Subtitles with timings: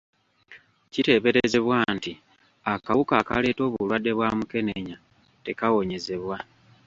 [0.91, 2.11] Kiteeberezebwa nti
[2.73, 4.97] akawuka akaleeta obulwadde bwa mukenenya
[5.43, 6.37] tekawonyezebwa.